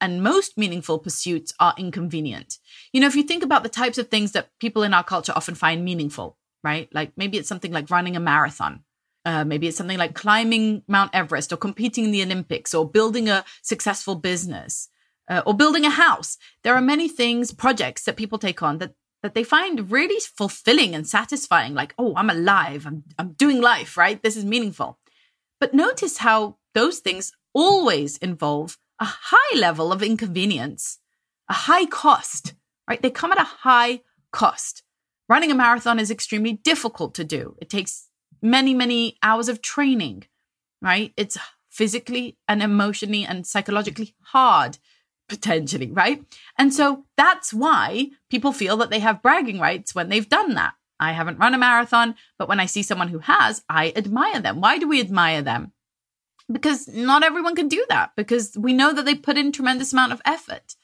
[0.00, 2.58] And most meaningful pursuits are inconvenient.
[2.92, 5.32] You know, if you think about the types of things that people in our culture
[5.34, 6.88] often find meaningful, right?
[6.92, 8.84] Like maybe it's something like running a marathon
[9.24, 13.28] uh, maybe it's something like climbing Mount Everest or competing in the Olympics or building
[13.28, 14.88] a successful business
[15.28, 16.36] uh, or building a house.
[16.62, 20.94] There are many things, projects that people take on that that they find really fulfilling
[20.94, 21.72] and satisfying.
[21.72, 22.86] Like, oh, I'm alive.
[22.86, 23.96] I'm I'm doing life.
[23.96, 24.22] Right.
[24.22, 24.98] This is meaningful.
[25.58, 30.98] But notice how those things always involve a high level of inconvenience,
[31.48, 32.52] a high cost.
[32.86, 33.00] Right.
[33.00, 34.82] They come at a high cost.
[35.26, 37.56] Running a marathon is extremely difficult to do.
[37.62, 38.10] It takes
[38.42, 40.24] many, many hours of training,
[40.82, 41.14] right?
[41.16, 41.38] It's
[41.70, 44.76] physically and emotionally and psychologically hard,
[45.28, 46.24] potentially, right?
[46.58, 50.74] And so that's why people feel that they have bragging rights when they've done that.
[51.00, 54.60] I haven't run a marathon, but when I see someone who has, I admire them.
[54.60, 55.72] Why do we admire them?
[56.50, 60.12] Because not everyone can do that because we know that they put in tremendous amount
[60.12, 60.76] of effort,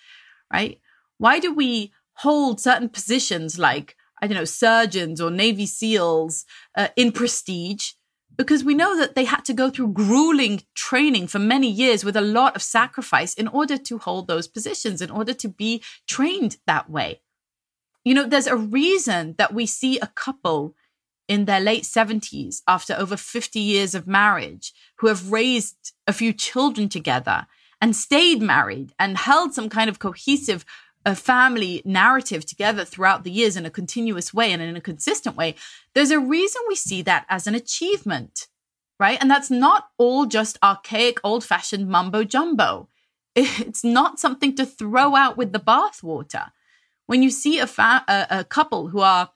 [0.53, 0.80] right?
[1.18, 6.45] Why do we hold certain positions like I don't know, surgeons or Navy SEALs
[6.76, 7.93] uh, in prestige
[8.41, 12.16] because we know that they had to go through grueling training for many years with
[12.16, 16.57] a lot of sacrifice in order to hold those positions, in order to be trained
[16.66, 17.20] that way.
[18.03, 20.74] You know, there's a reason that we see a couple
[21.28, 26.32] in their late 70s after over 50 years of marriage who have raised a few
[26.32, 27.47] children together
[27.78, 30.64] and stayed married and held some kind of cohesive
[31.07, 35.36] a family narrative together throughout the years in a continuous way and in a consistent
[35.36, 35.55] way,
[35.94, 38.48] there's a reason we see that as an achievement,
[38.98, 39.18] right?
[39.20, 42.88] And that's not all just archaic, old fashioned mumbo jumbo.
[43.36, 46.51] It's not something to throw out with the bathwater.
[47.07, 49.30] When you see a, fa- a, a couple who are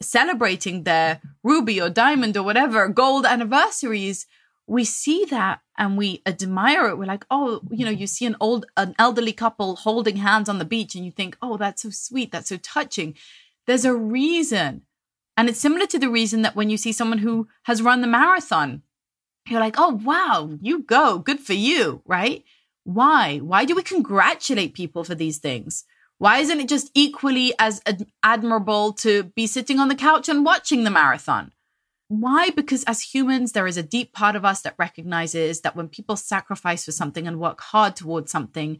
[0.00, 4.26] celebrating their ruby or diamond or whatever gold anniversaries,
[4.70, 6.96] we see that and we admire it.
[6.96, 10.60] We're like, oh, you know, you see an old, an elderly couple holding hands on
[10.60, 12.30] the beach and you think, oh, that's so sweet.
[12.30, 13.16] That's so touching.
[13.66, 14.82] There's a reason.
[15.36, 18.06] And it's similar to the reason that when you see someone who has run the
[18.06, 18.82] marathon,
[19.48, 21.18] you're like, oh, wow, you go.
[21.18, 22.02] Good for you.
[22.06, 22.44] Right.
[22.84, 23.38] Why?
[23.38, 25.84] Why do we congratulate people for these things?
[26.18, 30.44] Why isn't it just equally as ad- admirable to be sitting on the couch and
[30.44, 31.50] watching the marathon?
[32.10, 32.50] Why?
[32.50, 36.16] Because as humans, there is a deep part of us that recognizes that when people
[36.16, 38.78] sacrifice for something and work hard towards something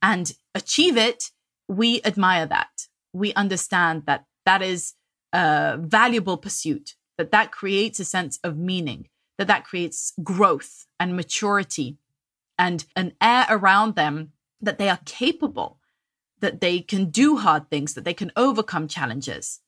[0.00, 1.32] and achieve it,
[1.66, 2.86] we admire that.
[3.12, 4.94] We understand that that is
[5.32, 9.08] a valuable pursuit, that that creates a sense of meaning,
[9.38, 11.98] that that creates growth and maturity
[12.56, 15.80] and an air around them that they are capable,
[16.38, 19.58] that they can do hard things, that they can overcome challenges.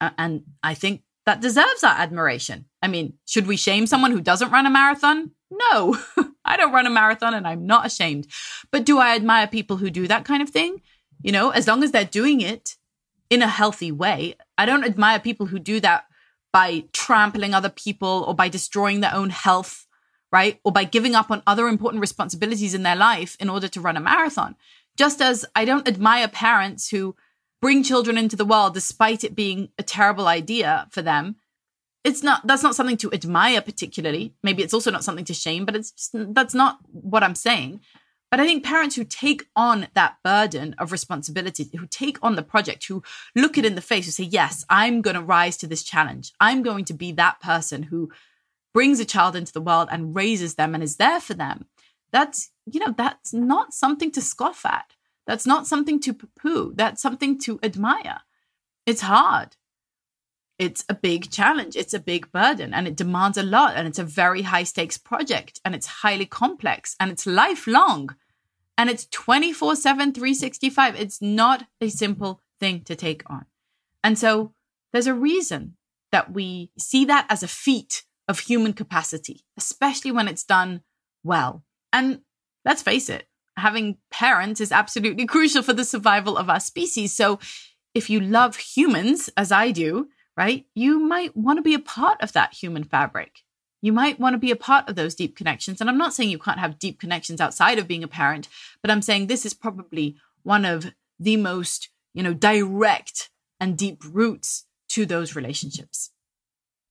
[0.00, 2.64] And I think that deserves our admiration.
[2.80, 5.32] I mean, should we shame someone who doesn't run a marathon?
[5.50, 5.98] No,
[6.44, 8.26] I don't run a marathon and I'm not ashamed.
[8.70, 10.80] But do I admire people who do that kind of thing?
[11.20, 12.76] You know, as long as they're doing it
[13.28, 14.36] in a healthy way.
[14.56, 16.06] I don't admire people who do that
[16.50, 19.86] by trampling other people or by destroying their own health,
[20.32, 20.58] right?
[20.64, 23.98] Or by giving up on other important responsibilities in their life in order to run
[23.98, 24.56] a marathon.
[24.96, 27.16] Just as I don't admire parents who
[27.60, 31.36] bring children into the world despite it being a terrible idea for them
[32.04, 34.34] it's not that's not something to admire particularly.
[34.42, 37.80] Maybe it's also not something to shame but it's just that's not what i'm saying.
[38.30, 42.42] But i think parents who take on that burden of responsibility who take on the
[42.42, 43.02] project who
[43.34, 46.32] look it in the face who say yes i'm going to rise to this challenge.
[46.40, 48.10] I'm going to be that person who
[48.72, 51.66] brings a child into the world and raises them and is there for them
[52.12, 54.92] that's you know that's not something to scoff at
[55.28, 58.20] that's not something to poo poo, That's something to admire.
[58.86, 59.56] It's hard.
[60.58, 61.76] It's a big challenge.
[61.76, 63.76] It's a big burden and it demands a lot.
[63.76, 68.16] And it's a very high stakes project and it's highly complex and it's lifelong
[68.78, 70.96] and it's 24 7, 365.
[70.98, 73.44] It's not a simple thing to take on.
[74.02, 74.54] And so
[74.94, 75.76] there's a reason
[76.10, 80.80] that we see that as a feat of human capacity, especially when it's done
[81.22, 81.64] well.
[81.92, 82.22] And
[82.64, 83.27] let's face it,
[83.58, 87.12] having parents is absolutely crucial for the survival of our species.
[87.12, 87.38] So
[87.94, 92.20] if you love humans, as I do, right, you might want to be a part
[92.22, 93.42] of that human fabric.
[93.80, 95.80] You might want to be a part of those deep connections.
[95.80, 98.48] And I'm not saying you can't have deep connections outside of being a parent,
[98.82, 103.30] but I'm saying this is probably one of the most, you know, direct
[103.60, 106.10] and deep roots to those relationships.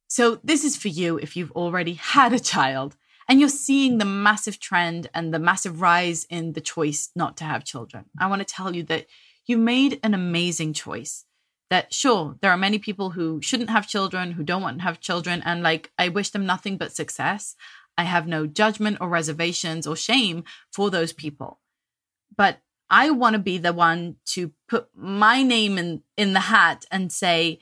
[0.07, 2.95] So this is for you if you've already had a child
[3.27, 7.43] and you're seeing the massive trend and the massive rise in the choice not to
[7.43, 8.05] have children.
[8.19, 9.05] I want to tell you that
[9.45, 11.25] you made an amazing choice.
[11.69, 15.01] That sure, there are many people who shouldn't have children, who don't want to have
[15.01, 17.55] children, and like I wish them nothing but success.
[17.97, 21.59] I have no judgment or reservations or shame for those people.
[22.37, 22.59] But
[22.89, 27.11] I want to be the one to put my name in, in the hat and
[27.11, 27.59] say,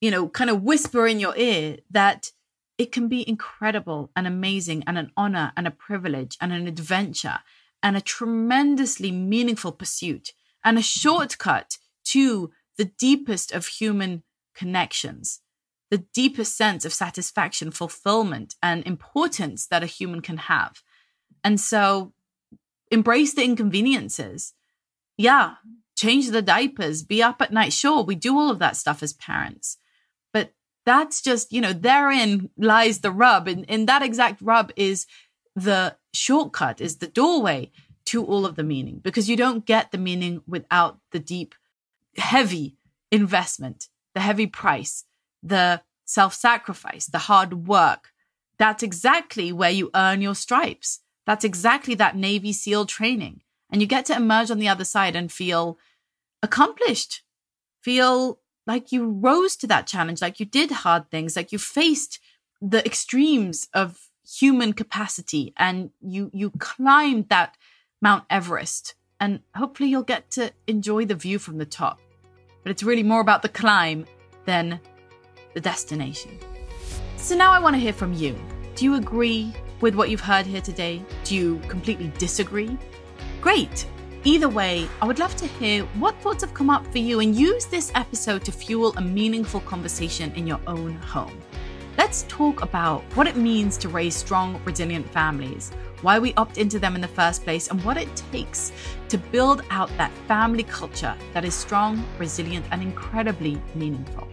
[0.00, 2.30] you know, kind of whisper in your ear that
[2.76, 7.38] it can be incredible and amazing and an honor and a privilege and an adventure
[7.82, 10.32] and a tremendously meaningful pursuit
[10.64, 14.22] and a shortcut to the deepest of human
[14.54, 15.40] connections,
[15.90, 20.82] the deepest sense of satisfaction, fulfillment, and importance that a human can have.
[21.44, 22.12] And so
[22.90, 24.54] embrace the inconveniences.
[25.16, 25.54] Yeah,
[25.96, 27.72] change the diapers, be up at night.
[27.72, 29.78] Sure, we do all of that stuff as parents
[30.84, 33.48] that's just, you know, therein lies the rub.
[33.48, 35.06] And, and that exact rub is
[35.56, 37.70] the shortcut, is the doorway
[38.06, 41.54] to all of the meaning, because you don't get the meaning without the deep,
[42.18, 42.76] heavy
[43.10, 45.04] investment, the heavy price,
[45.42, 48.12] the self sacrifice, the hard work.
[48.58, 51.00] That's exactly where you earn your stripes.
[51.26, 53.40] That's exactly that Navy SEAL training.
[53.70, 55.78] And you get to emerge on the other side and feel
[56.42, 57.22] accomplished,
[57.80, 62.20] feel like you rose to that challenge, like you did hard things, like you faced
[62.60, 67.56] the extremes of human capacity and you you climbed that
[68.00, 68.94] Mount Everest.
[69.20, 72.00] And hopefully you'll get to enjoy the view from the top.
[72.62, 74.06] But it's really more about the climb
[74.44, 74.80] than
[75.54, 76.38] the destination.
[77.16, 78.36] So now I want to hear from you.
[78.74, 81.02] Do you agree with what you've heard here today?
[81.24, 82.76] Do you completely disagree?
[83.40, 83.86] Great.
[84.26, 87.36] Either way, I would love to hear what thoughts have come up for you and
[87.36, 91.38] use this episode to fuel a meaningful conversation in your own home.
[91.98, 96.78] Let's talk about what it means to raise strong, resilient families, why we opt into
[96.78, 98.72] them in the first place, and what it takes
[99.10, 104.26] to build out that family culture that is strong, resilient, and incredibly meaningful.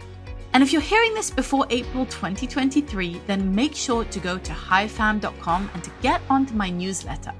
[0.54, 5.70] And if you're hearing this before April 2023, then make sure to go to hifam.com
[5.74, 7.34] and to get onto my newsletter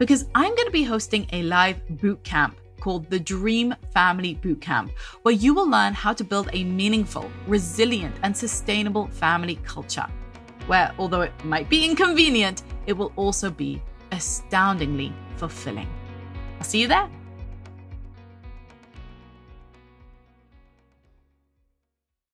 [0.00, 4.90] because I'm going to be hosting a live boot camp called the Dream Family Bootcamp,
[5.22, 10.06] where you will learn how to build a meaningful, resilient, and sustainable family culture.
[10.66, 15.88] Where, although it might be inconvenient, it will also be astoundingly fulfilling.
[16.58, 17.10] I'll see you there.